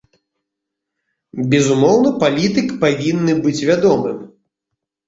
[1.51, 4.17] Безумоўна, палітык павінен быць вядомым.